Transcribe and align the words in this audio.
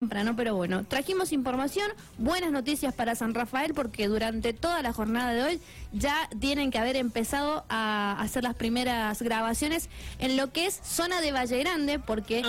temprano, 0.00 0.34
pero 0.34 0.54
bueno, 0.56 0.82
trajimos 0.84 1.30
información, 1.30 1.86
buenas 2.16 2.50
noticias 2.52 2.94
para 2.94 3.14
San 3.14 3.34
Rafael 3.34 3.74
porque 3.74 4.08
durante 4.08 4.54
toda 4.54 4.80
la 4.80 4.94
jornada 4.94 5.34
de 5.34 5.42
hoy 5.42 5.60
ya 5.92 6.26
tienen 6.40 6.70
que 6.70 6.78
haber 6.78 6.96
empezado 6.96 7.66
a 7.68 8.18
hacer 8.18 8.42
las 8.42 8.54
primeras 8.54 9.20
grabaciones 9.20 9.90
en 10.18 10.38
lo 10.38 10.52
que 10.52 10.64
es 10.64 10.80
zona 10.82 11.20
de 11.20 11.32
Valle 11.32 11.58
Grande, 11.58 11.98
porque 11.98 12.40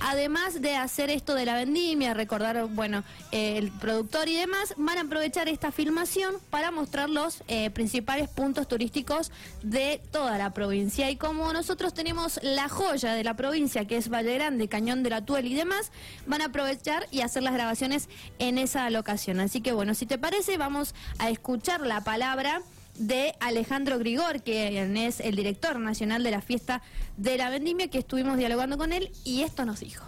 Ah, 0.00 0.10
además 0.12 0.62
de 0.62 0.76
hacer 0.76 1.10
esto 1.10 1.34
de 1.34 1.46
la 1.46 1.56
vendimia, 1.56 2.14
recordar, 2.14 2.64
bueno, 2.66 3.02
eh, 3.32 3.58
el 3.58 3.72
productor 3.72 4.28
y 4.28 4.36
demás, 4.36 4.74
van 4.76 4.98
a 4.98 5.00
aprovechar 5.00 5.48
esta 5.48 5.72
filmación 5.72 6.36
para 6.48 6.70
mostrar 6.70 7.10
los 7.10 7.42
eh, 7.48 7.70
principales 7.70 8.28
puntos 8.28 8.68
turísticos 8.68 9.32
de 9.64 10.00
toda 10.12 10.38
la 10.38 10.54
provincia. 10.54 11.10
Y 11.10 11.16
como 11.16 11.52
nosotros 11.52 11.92
tenemos 11.92 12.38
la 12.44 12.68
joya 12.68 13.14
de 13.14 13.24
la 13.24 13.34
provincia, 13.34 13.84
que 13.84 13.96
es 13.96 14.08
Valle 14.08 14.34
Grande, 14.34 14.68
Cañón 14.68 15.02
de 15.02 15.10
la 15.10 15.24
Tuel 15.24 15.46
y 15.46 15.54
demás, 15.54 15.90
van 16.28 16.40
a 16.40 16.44
aprovechar 16.44 16.83
y 17.10 17.22
hacer 17.22 17.42
las 17.42 17.54
grabaciones 17.54 18.08
en 18.38 18.58
esa 18.58 18.90
locación. 18.90 19.40
Así 19.40 19.60
que 19.60 19.72
bueno, 19.72 19.94
si 19.94 20.04
te 20.04 20.18
parece, 20.18 20.58
vamos 20.58 20.94
a 21.18 21.30
escuchar 21.30 21.80
la 21.80 22.04
palabra 22.04 22.60
de 22.98 23.34
Alejandro 23.40 23.98
Grigor, 23.98 24.42
quien 24.42 24.96
es 24.96 25.20
el 25.20 25.34
director 25.34 25.78
nacional 25.78 26.22
de 26.22 26.30
la 26.30 26.42
fiesta 26.42 26.82
de 27.16 27.38
la 27.38 27.48
vendimia, 27.48 27.88
que 27.88 27.98
estuvimos 27.98 28.36
dialogando 28.36 28.76
con 28.76 28.92
él 28.92 29.10
y 29.24 29.42
esto 29.42 29.64
nos 29.64 29.80
dijo. 29.80 30.04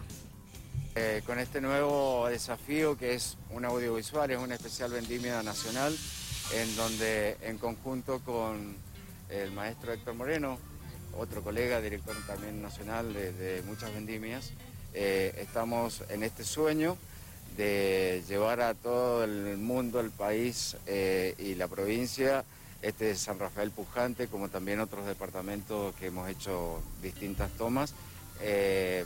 Eh, 0.97 1.23
con 1.27 1.39
este 1.39 1.61
nuevo 1.61 2.27
desafío 2.29 2.97
que 2.97 3.15
es 3.15 3.39
un 3.51 3.65
audiovisual, 3.65 4.31
es 4.31 4.39
una 4.39 4.55
especial 4.55 4.91
vendimia 4.91 5.43
nacional, 5.43 5.97
en 6.55 6.77
donde 6.77 7.39
en 7.41 7.59
conjunto 7.59 8.21
con 8.21 8.77
el 9.31 9.51
maestro 9.53 9.93
Héctor 9.93 10.15
Moreno, 10.15 10.59
otro 11.19 11.43
colega, 11.43 11.81
director 11.81 12.15
también 12.27 12.61
nacional 12.61 13.15
de, 13.15 13.33
de 13.33 13.63
muchas 13.63 13.93
vendimias, 13.95 14.53
eh, 14.95 15.35
estamos 15.39 16.03
en 16.09 16.23
este 16.23 16.45
sueño 16.45 16.97
de 17.57 18.23
llevar 18.29 18.61
a 18.61 18.75
todo 18.75 19.25
el 19.25 19.57
mundo, 19.57 20.01
el 20.01 20.11
país 20.11 20.77
eh, 20.87 21.35
y 21.39 21.55
la 21.55 21.69
provincia 21.69 22.45
este 22.83 23.15
San 23.17 23.39
Rafael 23.39 23.71
Pujante, 23.71 24.29
como 24.29 24.49
también 24.49 24.81
otros 24.81 25.07
departamentos 25.07 25.95
que 25.97 26.07
hemos 26.07 26.29
hecho 26.29 26.81
distintas 27.03 27.51
tomas. 27.53 27.95
Eh, 28.41 29.05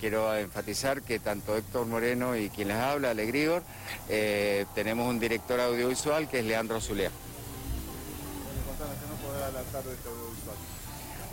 quiero 0.00 0.36
enfatizar 0.36 1.02
que 1.02 1.18
tanto 1.18 1.56
Héctor 1.56 1.86
Moreno 1.86 2.36
y 2.36 2.50
quien 2.50 2.68
les 2.68 2.76
habla, 2.76 3.10
Ale 3.10 3.26
Grigor, 3.26 3.62
eh, 4.08 4.66
tenemos 4.74 5.08
un 5.08 5.18
director 5.18 5.58
audiovisual 5.60 6.28
que 6.28 6.40
es 6.40 6.44
Leandro 6.44 6.80
Zulea. 6.80 7.10
Bueno, 7.10 8.60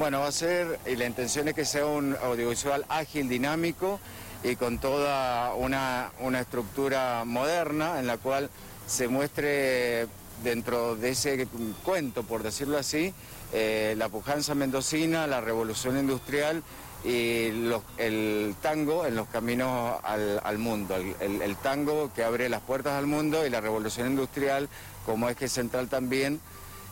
va 0.01 0.27
a 0.27 0.31
ser, 0.31 0.79
y 0.87 0.95
la 0.95 1.05
intención 1.05 1.47
es 1.47 1.53
que 1.53 1.65
sea 1.65 1.85
un 1.85 2.15
audiovisual 2.23 2.85
ágil, 2.89 3.29
dinámico 3.29 3.99
y 4.43 4.55
con 4.55 4.79
toda 4.79 5.53
una, 5.53 6.11
una 6.21 6.39
estructura 6.39 7.23
moderna 7.25 7.99
en 7.99 8.07
la 8.07 8.17
cual 8.17 8.49
se 8.87 9.07
muestre 9.07 10.07
dentro 10.43 10.95
de 10.95 11.09
ese 11.09 11.47
cuento, 11.83 12.23
por 12.23 12.41
decirlo 12.41 12.77
así, 12.79 13.13
eh, 13.53 13.93
la 13.97 14.09
pujanza 14.09 14.55
mendocina, 14.55 15.27
la 15.27 15.39
revolución 15.39 15.99
industrial 15.99 16.63
y 17.03 17.51
los- 17.51 17.83
el 17.97 18.55
tango 18.61 19.05
en 19.05 19.15
los 19.15 19.27
caminos 19.27 19.99
al, 20.03 20.57
mundo, 20.57 20.95
el- 20.95 21.41
el 21.43 21.55
tango 21.57 22.11
que 22.13 22.23
abre 22.23 22.49
las 22.49 22.61
puertas 22.61 22.93
al 22.93 23.05
mundo 23.05 23.45
y 23.45 23.49
la 23.51 23.61
revolución 23.61 24.07
industrial 24.07 24.67
como 25.05 25.29
eje 25.29 25.47
central 25.47 25.89
también, 25.89 26.39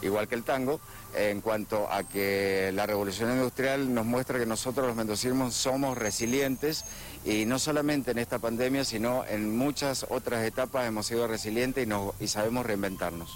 igual 0.02 0.28
que 0.28 0.36
el 0.36 0.44
tango, 0.44 0.80
en 1.16 1.42
cuanto 1.42 1.92
a 1.92 2.04
que 2.04 2.72
la 2.74 2.86
revolución 2.86 3.32
industrial 3.32 3.94
nos 3.94 4.06
muestra 4.06 4.40
que 4.40 4.46
nosotros 4.46 4.88
los 4.88 4.96
mendocinos 4.96 5.54
somos 5.56 5.98
resilientes 5.98 6.86
y 7.26 7.46
no 7.46 7.60
solamente 7.60 8.12
en 8.12 8.20
esta 8.20 8.40
pandemia, 8.40 8.86
sino 8.86 9.26
en 9.26 9.58
muchas 9.58 10.06
otras 10.10 10.46
etapas 10.46 10.88
hemos 10.88 11.08
sido 11.08 11.28
resilientes 11.28 11.84
y, 11.84 11.88
nos- 11.88 12.14
y 12.22 12.28
sabemos 12.28 12.66
reinventarnos. 12.66 13.30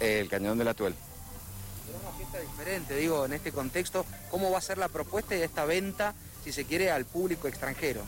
El 0.00 0.28
cañón 0.28 0.58
de 0.58 0.64
la 0.64 0.74
Tuel. 0.74 0.92
Es 0.92 2.02
una 2.02 2.10
fiesta 2.18 2.38
diferente, 2.40 2.96
digo, 2.96 3.24
en 3.24 3.32
este 3.32 3.50
contexto, 3.52 4.04
¿cómo 4.30 4.50
va 4.50 4.58
a 4.58 4.60
ser 4.62 4.76
la 4.76 4.88
propuesta 4.88 5.34
de 5.34 5.44
esta 5.44 5.64
venta, 5.64 6.14
si 6.44 6.52
se 6.52 6.64
quiere, 6.64 6.90
al 6.90 7.06
público 7.06 7.48
extranjero? 7.48 8.02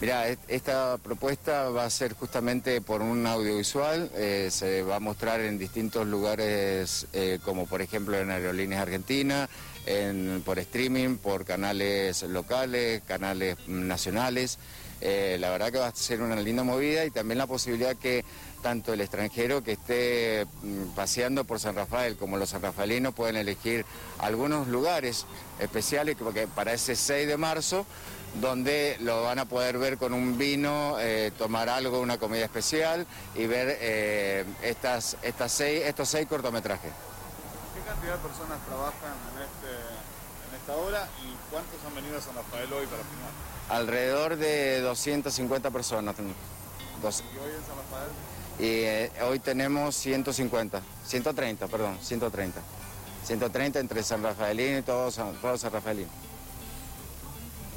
Mira, 0.00 0.28
et- 0.28 0.38
esta 0.48 0.96
propuesta 0.96 1.68
va 1.68 1.84
a 1.84 1.90
ser 1.90 2.14
justamente 2.14 2.80
por 2.80 3.02
un 3.02 3.26
audiovisual, 3.26 4.10
eh, 4.14 4.48
se 4.50 4.82
va 4.82 4.96
a 4.96 5.00
mostrar 5.00 5.40
en 5.42 5.58
distintos 5.58 6.06
lugares, 6.06 7.06
eh, 7.12 7.38
como 7.44 7.66
por 7.66 7.82
ejemplo 7.82 8.16
en 8.18 8.30
Aerolíneas 8.30 8.80
Argentina, 8.80 9.46
en- 9.84 10.42
por 10.44 10.58
streaming, 10.58 11.16
por 11.16 11.44
canales 11.44 12.22
locales, 12.22 13.02
canales 13.06 13.58
mm, 13.66 13.86
nacionales. 13.86 14.58
Eh, 15.02 15.36
la 15.40 15.50
verdad 15.50 15.70
que 15.72 15.78
va 15.78 15.86
a 15.88 15.94
ser 15.94 16.20
una 16.22 16.36
linda 16.36 16.62
movida 16.62 17.04
y 17.06 17.10
también 17.10 17.36
la 17.38 17.46
posibilidad 17.46 17.94
que 17.96 18.22
tanto 18.62 18.92
el 18.92 19.00
extranjero 19.00 19.62
que 19.64 19.72
esté 19.72 20.46
mm, 20.62 20.94
paseando 20.94 21.44
por 21.44 21.60
San 21.60 21.74
Rafael 21.74 22.16
como 22.16 22.36
los 22.38 22.50
sanrafaelinos 22.50 23.14
pueden 23.14 23.36
elegir 23.36 23.84
algunos 24.18 24.66
lugares 24.68 25.26
especiales 25.58 26.16
que- 26.16 26.24
porque 26.24 26.46
para 26.46 26.72
ese 26.72 26.96
6 26.96 27.26
de 27.28 27.36
marzo 27.38 27.86
donde 28.34 28.96
lo 29.00 29.22
van 29.24 29.38
a 29.38 29.44
poder 29.44 29.78
ver 29.78 29.98
con 29.98 30.12
un 30.14 30.38
vino, 30.38 30.96
eh, 31.00 31.32
tomar 31.36 31.68
algo, 31.68 32.00
una 32.00 32.18
comida 32.18 32.44
especial 32.44 33.06
y 33.34 33.46
ver 33.46 33.76
eh, 33.80 34.44
estas, 34.62 35.16
estas 35.22 35.50
seis, 35.52 35.82
estos 35.84 36.08
seis 36.08 36.26
cortometrajes. 36.28 36.92
¿Qué 37.74 37.80
cantidad 37.80 38.14
de 38.16 38.28
personas 38.28 38.58
trabajan 38.66 39.14
en, 39.34 39.42
este, 39.42 39.76
en 40.48 40.60
esta 40.60 40.76
obra 40.76 41.08
y 41.24 41.34
cuántos 41.50 41.74
han 41.86 41.94
venido 41.94 42.18
a 42.18 42.20
San 42.20 42.34
Rafael 42.36 42.72
hoy 42.72 42.86
para 42.86 43.02
filmar? 43.02 43.30
Alrededor 43.70 44.36
de 44.36 44.80
250 44.80 45.70
personas. 45.70 46.14
Dos- 47.02 47.22
Y 47.34 47.38
hoy 47.38 47.50
en 47.54 47.66
San 47.66 47.76
Rafael, 47.76 48.10
y 48.58 48.84
eh, 48.84 49.10
hoy 49.28 49.38
tenemos 49.38 49.96
150, 49.96 50.82
130, 51.06 51.66
perdón, 51.66 51.98
130. 52.02 52.60
130 53.24 53.78
entre 53.80 54.02
San 54.02 54.22
Rafaelino 54.22 54.78
y 54.78 54.82
todos 54.82 55.14
San, 55.14 55.32
todos 55.40 55.60
San 55.60 55.72
Rafaelino. 55.72 56.08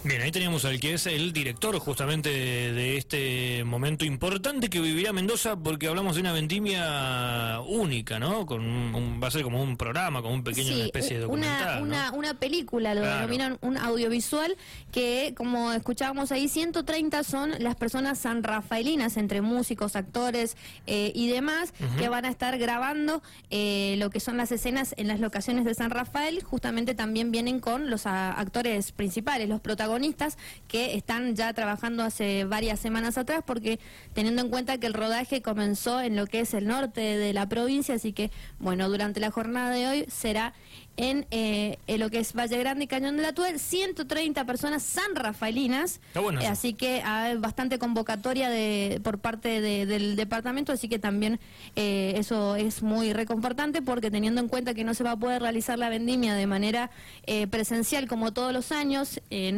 Bien, 0.05 0.21
ahí 0.21 0.31
teníamos 0.31 0.65
al 0.65 0.81
que 0.81 0.95
es 0.95 1.07
el 1.07 1.31
director 1.31 1.79
justamente 1.79 2.27
de, 2.29 2.73
de 2.73 2.97
este 2.97 3.63
momento 3.63 4.03
importante 4.03 4.69
que 4.69 4.81
vivirá 4.81 5.13
Mendoza, 5.13 5.55
porque 5.55 5.87
hablamos 5.87 6.15
de 6.15 6.21
una 6.21 6.33
vendimia 6.33 7.61
única, 7.65 8.19
¿no? 8.19 8.45
Con 8.45 8.59
un, 8.65 8.93
un- 8.93 9.23
va 9.23 9.27
a 9.27 9.31
ser 9.31 9.43
como 9.43 9.63
un 9.63 9.77
programa, 9.77 10.21
como 10.21 10.33
un 10.33 10.43
pequeño 10.43 10.75
una 10.75 10.83
especie 10.83 11.19
de 11.19 11.25
una, 11.25 11.47
documental, 11.47 11.79
¿no? 11.79 11.85
una, 11.85 12.11
una 12.11 12.33
película, 12.33 12.93
lo 12.93 12.99
Claro. 12.99 13.15
denominan 13.15 13.57
un 13.61 13.77
audiovisual, 13.77 14.57
que 14.91 15.33
como 15.37 15.71
escuchábamos 15.71 16.33
ahí, 16.33 16.49
130 16.49 17.23
son 17.23 17.51
las 17.59 17.75
personas 17.77 18.19
sanrafaelinas, 18.19 19.15
entre 19.15 19.39
músicos, 19.41 19.95
actores 19.95 20.57
eh, 20.85 21.13
y 21.15 21.29
demás, 21.29 21.73
que 21.97 22.09
van 22.09 22.25
a 22.25 22.29
estar 22.29 22.57
grabando 22.57 23.23
eh, 23.51 23.95
lo 23.99 24.09
que 24.09 24.19
son 24.19 24.35
las 24.35 24.51
escenas 24.51 24.93
en 24.97 25.07
las 25.07 25.21
locaciones 25.21 25.63
de 25.63 25.73
San 25.75 25.91
Rafael. 25.91 26.43
Justamente 26.43 26.93
también 26.93 27.31
vienen 27.31 27.61
con 27.61 27.89
los 27.89 28.05
a- 28.05 28.33
actores 28.33 28.91
principales, 28.91 29.47
los 29.47 29.61
protagonistas, 29.61 29.92
que 30.67 30.95
están 30.95 31.35
ya 31.35 31.53
trabajando 31.53 32.03
hace 32.03 32.45
varias 32.45 32.79
semanas 32.79 33.17
atrás, 33.17 33.43
porque 33.45 33.79
teniendo 34.13 34.41
en 34.41 34.49
cuenta 34.49 34.77
que 34.77 34.87
el 34.87 34.93
rodaje 34.93 35.41
comenzó 35.41 36.01
en 36.01 36.15
lo 36.15 36.25
que 36.27 36.39
es 36.41 36.53
el 36.53 36.67
norte 36.67 37.01
de 37.01 37.33
la 37.33 37.47
provincia, 37.47 37.95
así 37.95 38.13
que, 38.13 38.31
bueno, 38.59 38.89
durante 38.89 39.19
la 39.19 39.31
jornada 39.31 39.69
de 39.71 39.87
hoy 39.87 40.05
será 40.09 40.53
en, 40.95 41.25
eh, 41.31 41.79
en 41.87 41.99
lo 41.99 42.11
que 42.11 42.19
es 42.19 42.33
Valle 42.33 42.57
Grande 42.59 42.83
y 42.83 42.87
Cañón 42.87 43.17
de 43.17 43.23
la 43.23 43.33
Tuel, 43.33 43.59
130 43.59 44.45
personas 44.45 44.83
bueno 46.21 46.39
eh, 46.39 46.43
eso. 46.43 46.51
así 46.53 46.73
que 46.73 47.01
hay 47.01 47.35
bastante 47.37 47.79
convocatoria 47.79 48.49
de, 48.49 48.99
por 49.03 49.17
parte 49.17 49.59
de- 49.59 49.87
del 49.87 50.15
departamento, 50.15 50.71
así 50.71 50.87
que 50.89 50.99
también 50.99 51.39
eh, 51.75 52.13
eso 52.17 52.55
es 52.55 52.83
muy 52.83 53.11
reconfortante 53.11 53.81
porque 53.81 54.11
teniendo 54.11 54.39
en 54.39 54.47
cuenta 54.47 54.75
que 54.75 54.83
no 54.83 54.93
se 54.93 55.03
va 55.03 55.11
a 55.11 55.17
poder 55.17 55.41
realizar 55.41 55.79
la 55.79 55.89
vendimia 55.89 56.35
de 56.35 56.45
manera 56.45 56.91
eh, 57.25 57.47
presencial 57.47 58.07
como 58.07 58.31
todos 58.31 58.53
los 58.53 58.71
años, 58.71 59.19
eh, 59.31 59.51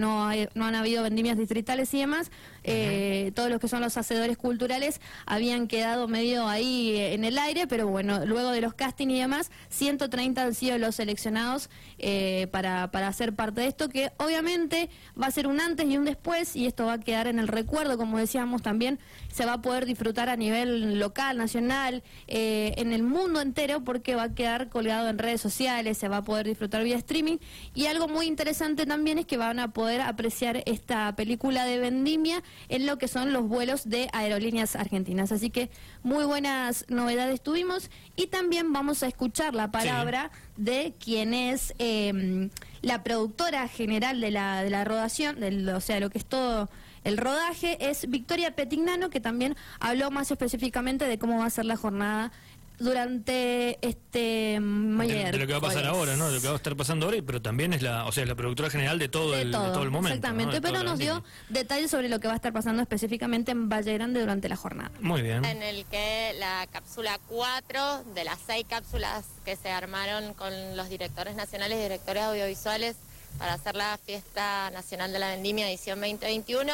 no, 0.53 0.65
han 0.65 0.75
habido 0.75 1.03
vendimias 1.03 1.37
distritales 1.37 1.93
y 1.93 1.99
demás, 1.99 2.31
eh, 2.67 3.31
todos 3.35 3.49
los 3.51 3.59
que 3.59 3.67
son 3.67 3.81
los 3.81 3.95
hacedores 3.95 4.37
culturales 4.37 4.99
habían 5.27 5.67
quedado 5.67 6.07
medio 6.07 6.47
ahí 6.47 6.95
eh, 6.95 7.13
en 7.13 7.23
el 7.23 7.37
aire, 7.37 7.67
pero 7.67 7.87
bueno, 7.87 8.25
luego 8.25 8.49
de 8.49 8.59
los 8.59 8.73
castings 8.73 9.13
y 9.13 9.19
demás, 9.19 9.51
130 9.69 10.41
han 10.41 10.55
sido 10.55 10.79
los 10.79 10.95
seleccionados 10.95 11.69
eh, 11.99 12.47
para, 12.51 12.89
para 12.89 13.13
ser 13.13 13.33
parte 13.33 13.61
de 13.61 13.67
esto, 13.67 13.87
que 13.89 14.11
obviamente 14.17 14.89
va 15.21 15.27
a 15.27 15.31
ser 15.31 15.45
un 15.45 15.61
antes 15.61 15.85
y 15.85 15.95
un 15.95 16.05
después, 16.05 16.55
y 16.55 16.65
esto 16.65 16.87
va 16.87 16.93
a 16.93 16.99
quedar 16.99 17.27
en 17.27 17.37
el 17.37 17.47
recuerdo, 17.47 17.97
como 17.97 18.17
decíamos 18.17 18.63
también, 18.63 18.97
se 19.31 19.45
va 19.45 19.53
a 19.53 19.61
poder 19.61 19.85
disfrutar 19.85 20.29
a 20.29 20.35
nivel 20.35 20.97
local, 20.97 21.37
nacional, 21.37 22.01
eh, 22.27 22.73
en 22.77 22.93
el 22.93 23.03
mundo 23.03 23.41
entero, 23.41 23.83
porque 23.83 24.15
va 24.15 24.23
a 24.23 24.33
quedar 24.33 24.69
colgado 24.69 25.07
en 25.07 25.19
redes 25.19 25.39
sociales, 25.39 25.99
se 25.99 26.07
va 26.07 26.17
a 26.17 26.23
poder 26.23 26.47
disfrutar 26.47 26.83
vía 26.83 26.97
streaming, 26.97 27.37
y 27.75 27.85
algo 27.85 28.07
muy 28.07 28.25
interesante 28.25 28.87
también 28.87 29.19
es 29.19 29.27
que 29.27 29.37
van 29.37 29.59
a 29.59 29.71
poder 29.71 30.01
apreciar 30.01 30.63
esta 30.65 31.15
película 31.15 31.65
de 31.65 31.77
vendimia 31.77 32.41
en 32.69 32.85
lo 32.85 32.97
que 32.97 33.07
son 33.07 33.33
los 33.33 33.47
vuelos 33.47 33.89
de 33.89 34.09
aerolíneas 34.13 34.75
argentinas. 34.75 35.31
Así 35.31 35.49
que 35.49 35.69
muy 36.03 36.25
buenas 36.25 36.85
novedades 36.89 37.41
tuvimos 37.41 37.89
y 38.15 38.27
también 38.27 38.71
vamos 38.73 39.03
a 39.03 39.07
escuchar 39.07 39.53
la 39.55 39.71
palabra 39.71 40.31
de 40.57 40.93
quien 40.99 41.33
es 41.33 41.73
em, 41.77 42.49
la 42.81 43.03
productora 43.03 43.67
general 43.67 44.21
de 44.21 44.31
la, 44.31 44.63
de 44.63 44.69
la 44.69 44.83
rodación, 44.83 45.39
del, 45.39 45.67
o 45.69 45.81
sea, 45.81 45.99
lo 45.99 46.09
que 46.09 46.17
es 46.17 46.25
todo 46.25 46.69
el 47.03 47.17
rodaje, 47.17 47.77
es 47.89 48.09
Victoria 48.09 48.55
Petignano, 48.55 49.09
que 49.09 49.19
también 49.21 49.55
habló 49.79 50.09
más 50.09 50.31
específicamente 50.31 51.05
de 51.05 51.19
cómo 51.19 51.37
va 51.37 51.45
a 51.45 51.49
ser 51.51 51.65
la 51.65 51.77
jornada 51.77 52.31
durante 52.79 53.77
este 53.87 54.59
de, 54.59 55.31
de, 55.31 55.37
lo 55.37 55.47
que 55.47 55.53
va 55.53 55.59
a 55.59 55.61
pasar 55.61 55.85
ahora, 55.85 56.15
¿no? 56.15 56.27
De 56.27 56.35
lo 56.35 56.41
que 56.41 56.47
va 56.47 56.53
a 56.53 56.57
estar 56.57 56.75
pasando 56.75 57.05
ahora, 57.05 57.17
pero 57.25 57.41
también 57.41 57.73
es 57.73 57.81
la, 57.81 58.05
o 58.05 58.11
sea, 58.11 58.25
la 58.25 58.35
productora 58.35 58.69
general 58.69 58.99
de 58.99 59.09
todo, 59.09 59.35
el, 59.35 59.51
todo. 59.51 59.83
el 59.83 59.91
momento. 59.91 60.15
Exactamente, 60.15 60.61
pero 60.61 60.83
nos 60.83 60.99
dio 60.99 61.23
detalles 61.49 61.91
sobre 61.91 62.09
lo 62.09 62.19
que 62.19 62.27
va 62.27 62.33
a 62.33 62.37
estar 62.37 62.53
pasando 62.53 62.81
específicamente 62.81 63.51
en 63.51 63.69
Valle 63.69 63.93
Grande 63.93 64.19
durante 64.19 64.49
la 64.49 64.55
jornada. 64.55 64.91
Muy 64.99 65.21
bien. 65.21 65.45
En 65.45 65.63
el 65.63 65.85
que 65.85 66.33
la 66.39 66.67
cápsula 66.71 67.19
4 67.27 68.03
de 68.13 68.23
las 68.23 68.39
seis 68.45 68.65
cápsulas 68.67 69.25
que 69.43 69.55
se 69.55 69.69
armaron 69.69 70.33
con 70.33 70.51
los 70.75 70.89
directores 70.89 71.35
nacionales 71.35 71.77
y 71.79 71.81
directores 71.83 72.23
audiovisuales 72.23 72.95
para 73.37 73.53
hacer 73.53 73.75
la 73.75 73.97
fiesta 74.05 74.69
nacional 74.71 75.11
de 75.11 75.19
la 75.19 75.29
vendimia 75.29 75.69
edición 75.69 75.99
2021. 75.99 76.71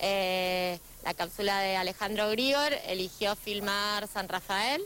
Eh, 0.00 0.78
la 1.04 1.14
cápsula 1.14 1.60
de 1.60 1.76
Alejandro 1.76 2.28
Grigor 2.30 2.72
eligió 2.86 3.36
filmar 3.36 4.08
San 4.08 4.28
Rafael. 4.28 4.82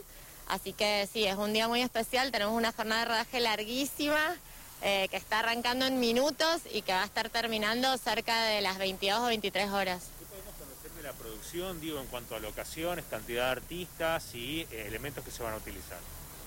Así 0.49 0.73
que 0.73 1.07
sí, 1.13 1.25
es 1.25 1.37
un 1.37 1.53
día 1.53 1.67
muy 1.67 1.81
especial, 1.81 2.31
tenemos 2.31 2.55
una 2.55 2.71
jornada 2.71 3.01
de 3.01 3.05
rodaje 3.05 3.39
larguísima 3.39 4.35
eh, 4.81 5.07
que 5.11 5.17
está 5.17 5.39
arrancando 5.39 5.85
en 5.85 5.99
minutos 5.99 6.61
y 6.73 6.81
que 6.81 6.91
va 6.91 7.03
a 7.03 7.05
estar 7.05 7.29
terminando 7.29 7.95
cerca 7.99 8.45
de 8.45 8.59
las 8.61 8.79
22 8.79 9.19
o 9.19 9.25
23 9.27 9.69
horas. 9.69 10.05
¿Qué 10.17 10.25
podemos 10.25 10.55
conocer 10.55 10.91
de 10.91 11.03
la 11.03 11.13
producción, 11.13 11.79
digo, 11.79 11.99
en 11.99 12.07
cuanto 12.07 12.35
a 12.35 12.39
locaciones, 12.39 13.05
cantidad 13.05 13.45
de 13.45 13.51
artistas 13.51 14.33
y 14.33 14.61
eh, 14.71 14.85
elementos 14.87 15.23
que 15.23 15.29
se 15.29 15.43
van 15.43 15.53
a 15.53 15.57
utilizar? 15.57 15.99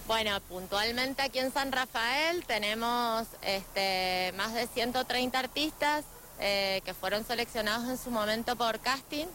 Bueno, 0.08 0.40
puntualmente 0.48 1.22
aquí 1.22 1.38
en 1.38 1.52
San 1.52 1.70
Rafael 1.70 2.44
tenemos 2.44 3.28
este, 3.43 4.34
más 4.37 4.52
de 4.52 4.66
130 4.66 5.38
artistas 5.38 6.05
eh, 6.40 6.82
que 6.84 6.93
fueron 6.93 7.25
seleccionados 7.25 7.88
en 7.88 7.96
su 7.96 8.10
momento 8.10 8.56
por 8.56 8.81
casting 8.81 9.26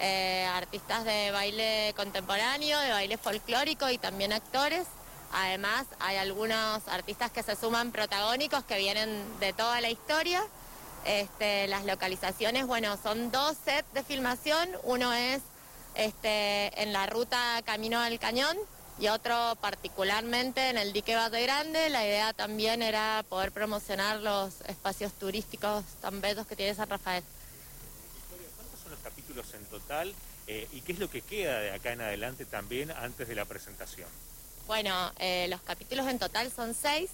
eh, 0.00 0.46
artistas 0.54 1.04
de 1.04 1.30
baile 1.30 1.92
contemporáneo, 1.94 2.78
de 2.80 2.90
baile 2.90 3.18
folclórico 3.18 3.90
y 3.90 3.98
también 3.98 4.32
actores. 4.32 4.86
Además, 5.32 5.86
hay 6.00 6.16
algunos 6.16 6.88
artistas 6.88 7.30
que 7.30 7.42
se 7.42 7.54
suman 7.54 7.92
protagónicos 7.92 8.64
que 8.64 8.78
vienen 8.78 9.22
de 9.40 9.52
toda 9.52 9.80
la 9.80 9.90
historia. 9.90 10.42
Este, 11.04 11.66
las 11.68 11.84
localizaciones, 11.84 12.66
bueno, 12.66 12.98
son 13.02 13.30
dos 13.30 13.56
sets 13.64 13.92
de 13.92 14.02
filmación. 14.02 14.68
Uno 14.84 15.12
es 15.12 15.42
este, 15.94 16.82
en 16.82 16.92
la 16.92 17.06
ruta 17.06 17.60
Camino 17.64 18.00
al 18.00 18.18
Cañón 18.18 18.56
y 18.98 19.08
otro 19.08 19.56
particularmente 19.60 20.68
en 20.70 20.78
el 20.78 20.92
dique 20.92 21.14
Valle 21.14 21.42
Grande. 21.42 21.90
La 21.90 22.04
idea 22.04 22.32
también 22.32 22.82
era 22.82 23.22
poder 23.28 23.52
promocionar 23.52 24.20
los 24.20 24.60
espacios 24.62 25.12
turísticos 25.12 25.84
tan 26.00 26.20
bellos 26.20 26.46
que 26.46 26.56
tiene 26.56 26.74
San 26.74 26.88
Rafael 26.88 27.22
capítulos 29.00 29.52
en 29.54 29.64
total 29.66 30.14
eh, 30.46 30.68
y 30.72 30.80
qué 30.80 30.92
es 30.92 30.98
lo 30.98 31.10
que 31.10 31.22
queda 31.22 31.60
de 31.60 31.70
acá 31.72 31.92
en 31.92 32.00
adelante 32.00 32.44
también 32.44 32.90
antes 32.90 33.28
de 33.28 33.34
la 33.34 33.44
presentación. 33.44 34.08
Bueno, 34.66 35.12
eh, 35.18 35.46
los 35.48 35.60
capítulos 35.62 36.06
en 36.08 36.18
total 36.18 36.50
son 36.50 36.74
seis. 36.74 37.10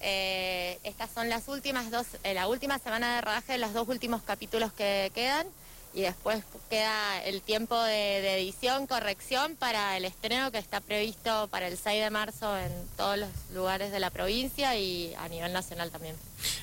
Eh, 0.00 0.78
estas 0.82 1.10
son 1.10 1.28
las 1.28 1.48
últimas 1.48 1.90
dos, 1.90 2.06
la 2.22 2.48
última 2.48 2.78
semana 2.78 3.14
de 3.14 3.20
rodaje 3.20 3.52
de 3.52 3.58
los 3.58 3.72
dos 3.72 3.88
últimos 3.88 4.22
capítulos 4.22 4.72
que 4.72 5.10
quedan 5.14 5.46
y 5.94 6.02
después 6.02 6.42
queda 6.68 7.22
el 7.22 7.40
tiempo 7.40 7.80
de, 7.80 8.40
edición, 8.40 8.86
corrección 8.86 9.54
para 9.56 9.96
el 9.96 10.04
estreno 10.04 10.50
que 10.50 10.58
está 10.58 10.80
previsto 10.80 11.48
para 11.48 11.68
el 11.68 11.78
6 11.78 12.02
de 12.02 12.10
marzo 12.10 12.58
en 12.58 12.72
todos 12.96 13.16
los 13.16 13.28
lugares 13.54 13.92
de 13.92 14.00
la 14.00 14.10
provincia 14.10 14.76
y 14.76 15.14
a 15.14 15.28
nivel 15.28 15.52
nacional 15.52 15.90
también. 15.90 16.16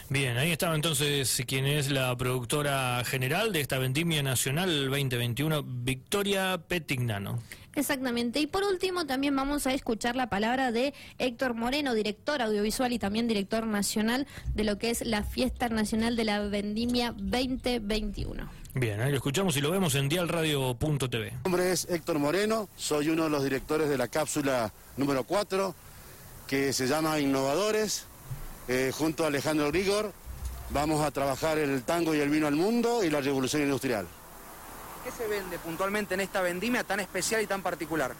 Bien, 0.09 0.37
ahí 0.37 0.51
estaba 0.51 0.75
entonces 0.75 1.41
quien 1.47 1.65
es 1.65 1.91
la 1.91 2.15
productora 2.17 3.03
general 3.05 3.53
de 3.53 3.61
esta 3.61 3.77
Vendimia 3.77 4.23
Nacional 4.23 4.89
2021, 4.89 5.63
Victoria 5.63 6.61
Petignano. 6.67 7.39
Exactamente. 7.75 8.39
Y 8.39 8.47
por 8.47 8.63
último, 8.63 9.05
también 9.05 9.35
vamos 9.35 9.65
a 9.65 9.73
escuchar 9.73 10.15
la 10.15 10.27
palabra 10.29 10.71
de 10.71 10.93
Héctor 11.19 11.53
Moreno, 11.53 11.93
director 11.93 12.41
audiovisual 12.41 12.91
y 12.91 12.99
también 12.99 13.27
director 13.27 13.65
nacional 13.65 14.27
de 14.53 14.63
lo 14.63 14.77
que 14.77 14.89
es 14.89 15.05
la 15.05 15.23
Fiesta 15.23 15.69
Nacional 15.69 16.15
de 16.15 16.25
la 16.25 16.41
Vendimia 16.41 17.13
2021. 17.17 18.49
Bien, 18.73 19.01
ahí 19.01 19.11
lo 19.11 19.17
escuchamos 19.17 19.55
y 19.57 19.61
lo 19.61 19.71
vemos 19.71 19.95
en 19.95 20.07
dialradio.tv. 20.09 21.31
Mi 21.31 21.37
nombre 21.43 21.71
es 21.71 21.87
Héctor 21.89 22.19
Moreno, 22.19 22.69
soy 22.77 23.09
uno 23.09 23.25
de 23.25 23.29
los 23.29 23.43
directores 23.43 23.89
de 23.89 23.97
la 23.97 24.07
cápsula 24.07 24.73
número 24.95 25.23
4, 25.25 25.75
que 26.47 26.71
se 26.71 26.87
llama 26.87 27.19
Innovadores. 27.19 28.05
Eh, 28.73 28.93
junto 28.97 29.25
a 29.25 29.27
Alejandro 29.27 29.67
Grigor 29.67 30.13
vamos 30.69 31.05
a 31.05 31.11
trabajar 31.11 31.57
el 31.57 31.83
tango 31.83 32.15
y 32.15 32.21
el 32.21 32.29
vino 32.29 32.47
al 32.47 32.55
mundo 32.55 33.03
y 33.03 33.09
la 33.09 33.19
revolución 33.19 33.63
industrial. 33.63 34.07
¿Qué 35.03 35.11
se 35.11 35.27
vende 35.27 35.59
puntualmente 35.59 36.13
en 36.13 36.21
esta 36.21 36.41
vendimia 36.41 36.85
tan 36.85 37.01
especial 37.01 37.41
y 37.41 37.47
tan 37.47 37.61
particular? 37.61 38.15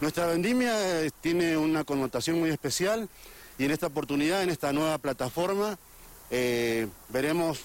Nuestra 0.00 0.26
vendimia 0.26 1.04
eh, 1.04 1.12
tiene 1.20 1.56
una 1.56 1.84
connotación 1.84 2.40
muy 2.40 2.50
especial 2.50 3.08
y 3.58 3.64
en 3.64 3.70
esta 3.70 3.86
oportunidad, 3.86 4.42
en 4.42 4.50
esta 4.50 4.72
nueva 4.72 4.98
plataforma, 4.98 5.78
eh, 6.32 6.88
veremos 7.10 7.60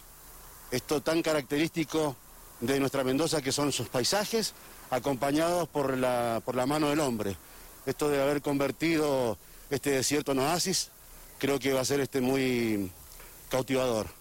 esto 0.69 1.01
tan 1.01 1.24
característico 1.24 2.16
de 2.60 2.80
nuestra 2.80 3.04
Mendoza, 3.04 3.42
que 3.42 3.51
son 3.51 3.72
sus 3.72 3.89
paisajes, 3.89 4.54
acompañados 4.92 5.68
por 5.69 5.98
la, 5.98 6.39
por 6.45 6.54
la 6.54 6.68
mano 6.68 6.89
del 6.89 7.00
hombre. 7.00 7.36
Esto 7.88 8.10
de 8.10 8.22
haber 8.22 8.44
convertido 8.44 9.39
este 9.72 9.89
desierto 9.89 10.34
en 10.34 10.39
oasis, 10.39 10.92
creo 11.39 11.60
que 11.60 11.74
va 11.74 11.81
a 11.81 11.86
ser 11.86 12.00
este 12.00 12.22
muy 12.22 12.92
cautivador. 13.50 14.17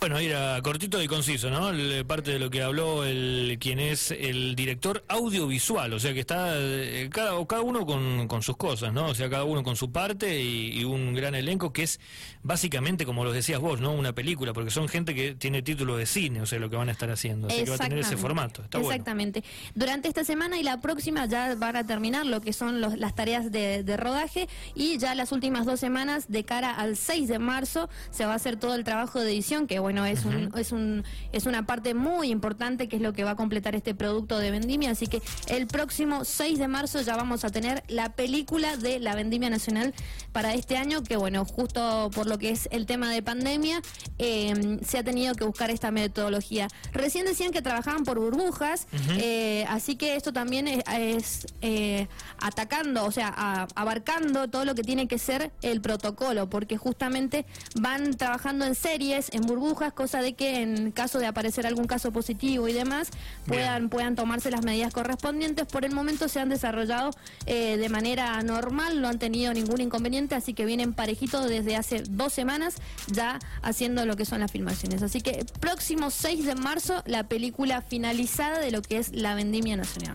Bueno, 0.00 0.16
era 0.18 0.62
cortito 0.62 1.02
y 1.02 1.08
conciso, 1.08 1.50
¿no? 1.50 1.72
parte 2.06 2.30
de 2.30 2.38
lo 2.38 2.50
que 2.50 2.62
habló 2.62 3.04
el 3.04 3.58
quien 3.60 3.80
es 3.80 4.12
el 4.12 4.54
director 4.54 5.04
audiovisual, 5.08 5.92
o 5.92 5.98
sea 5.98 6.14
que 6.14 6.20
está 6.20 6.52
eh, 6.54 7.08
cada, 7.10 7.44
cada 7.46 7.62
uno 7.62 7.84
con, 7.84 8.42
sus 8.42 8.56
cosas, 8.56 8.92
¿no? 8.92 9.06
O 9.06 9.14
sea, 9.14 9.28
cada 9.28 9.42
uno 9.42 9.64
con 9.64 9.74
su 9.74 9.90
parte 9.90 10.40
y, 10.40 10.84
un 10.84 11.14
gran 11.14 11.34
elenco 11.34 11.72
que 11.72 11.82
es 11.82 11.98
básicamente, 12.42 13.04
como 13.04 13.24
lo 13.24 13.32
decías 13.32 13.60
vos, 13.60 13.80
¿no? 13.80 13.92
Una 13.92 14.12
película, 14.12 14.52
porque 14.52 14.70
son 14.70 14.88
gente 14.88 15.14
que 15.16 15.34
tiene 15.34 15.62
título 15.62 15.96
de 15.96 16.06
cine, 16.06 16.40
o 16.40 16.46
sea, 16.46 16.60
lo 16.60 16.70
que 16.70 16.76
van 16.76 16.88
a 16.88 16.92
estar 16.92 17.10
haciendo, 17.10 17.48
así 17.48 17.64
que 17.64 17.70
va 17.70 17.76
a 17.76 17.78
tener 17.78 17.98
ese 17.98 18.16
formato. 18.16 18.62
Exactamente. 18.72 19.42
Durante 19.74 20.06
esta 20.06 20.22
semana 20.22 20.58
y 20.58 20.62
la 20.62 20.80
próxima 20.80 21.26
ya 21.26 21.56
van 21.56 21.74
a 21.74 21.84
terminar 21.84 22.24
lo 22.24 22.40
que 22.40 22.52
son 22.52 22.80
las 22.80 23.14
tareas 23.16 23.50
de, 23.50 23.82
de 23.82 23.96
rodaje 23.96 24.48
y 24.76 24.98
ya 24.98 25.16
las 25.16 25.32
últimas 25.32 25.66
dos 25.66 25.80
semanas 25.80 26.26
de 26.28 26.44
cara 26.44 26.70
al 26.70 26.96
6 26.96 27.28
de 27.28 27.40
marzo 27.40 27.90
se 28.10 28.24
va 28.24 28.32
a 28.34 28.36
hacer 28.36 28.56
todo 28.56 28.76
el 28.76 28.84
trabajo 28.84 29.20
de 29.20 29.32
edición 29.32 29.66
que 29.66 29.80
bueno, 29.80 29.87
es, 29.90 30.24
un, 30.24 30.52
es, 30.56 30.72
un, 30.72 31.04
es 31.32 31.46
una 31.46 31.66
parte 31.66 31.94
muy 31.94 32.30
importante 32.30 32.88
que 32.88 32.96
es 32.96 33.02
lo 33.02 33.12
que 33.12 33.24
va 33.24 33.32
a 33.32 33.36
completar 33.36 33.74
este 33.74 33.94
producto 33.94 34.38
de 34.38 34.50
Vendimia. 34.50 34.90
Así 34.90 35.06
que 35.06 35.22
el 35.48 35.66
próximo 35.66 36.24
6 36.24 36.58
de 36.58 36.68
marzo 36.68 37.00
ya 37.00 37.16
vamos 37.16 37.44
a 37.44 37.50
tener 37.50 37.82
la 37.88 38.10
película 38.10 38.76
de 38.76 38.98
la 39.00 39.14
Vendimia 39.14 39.50
Nacional 39.50 39.94
para 40.32 40.54
este 40.54 40.76
año, 40.76 41.02
que 41.02 41.16
bueno, 41.16 41.44
justo 41.44 42.10
por 42.14 42.26
lo 42.26 42.38
que 42.38 42.50
es 42.50 42.68
el 42.70 42.86
tema 42.86 43.10
de 43.10 43.22
pandemia, 43.22 43.80
em, 44.18 44.80
se 44.80 44.98
ha 44.98 45.04
tenido 45.04 45.34
que 45.34 45.44
buscar 45.44 45.70
esta 45.70 45.90
metodología. 45.90 46.68
Recién 46.92 47.26
decían 47.26 47.50
que 47.50 47.62
trabajaban 47.62 48.04
por 48.04 48.18
burbujas, 48.18 48.86
eh, 49.18 49.64
así 49.68 49.96
que 49.96 50.16
esto 50.16 50.32
también 50.32 50.68
es, 50.68 51.46
eh, 51.60 52.08
atacando, 52.40 53.04
o 53.04 53.10
sea, 53.10 53.66
abarcando 53.74 54.48
todo 54.48 54.64
lo 54.64 54.74
que 54.74 54.82
tiene 54.82 55.08
que 55.08 55.18
ser 55.18 55.52
el 55.62 55.80
protocolo, 55.80 56.48
porque 56.50 56.76
justamente 56.76 57.46
van 57.80 58.16
trabajando 58.16 58.64
en 58.64 58.74
series, 58.74 59.30
en 59.32 59.42
burbujas, 59.42 59.68
cosa 59.92 60.20
de 60.20 60.34
que 60.34 60.60
en 60.60 60.90
caso 60.92 61.18
de 61.18 61.26
aparecer 61.26 61.66
algún 61.66 61.86
caso 61.86 62.12
positivo 62.12 62.68
y 62.68 62.72
demás, 62.72 63.10
puedan, 63.46 63.88
puedan 63.88 64.16
tomarse 64.16 64.50
las 64.50 64.64
medidas 64.64 64.92
correspondientes. 64.92 65.66
Por 65.66 65.84
el 65.84 65.92
momento 65.92 66.28
se 66.28 66.40
han 66.40 66.48
desarrollado 66.48 67.10
eh, 67.46 67.76
de 67.76 67.88
manera 67.88 68.42
normal, 68.42 69.00
no 69.00 69.08
han 69.08 69.18
tenido 69.18 69.52
ningún 69.54 69.80
inconveniente, 69.80 70.34
así 70.34 70.54
que 70.54 70.64
vienen 70.64 70.92
parejitos 70.92 71.48
desde 71.48 71.76
hace 71.76 72.02
dos 72.08 72.32
semanas 72.32 72.76
ya 73.06 73.38
haciendo 73.62 74.04
lo 74.06 74.16
que 74.16 74.24
son 74.24 74.40
las 74.40 74.52
filmaciones. 74.52 75.02
Así 75.02 75.20
que 75.20 75.44
próximo 75.60 76.10
6 76.10 76.44
de 76.44 76.54
marzo, 76.54 77.02
la 77.06 77.24
película 77.24 77.82
finalizada 77.82 78.58
de 78.58 78.70
lo 78.70 78.82
que 78.82 78.98
es 78.98 79.12
la 79.12 79.34
Vendimia 79.34 79.76
Nacional. 79.76 79.98